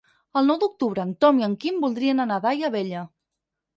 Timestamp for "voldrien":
1.85-2.25